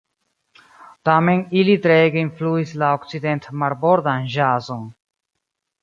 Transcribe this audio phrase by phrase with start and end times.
[1.09, 4.93] Tamen ili treege influis la okcident-marbordan ĵazon.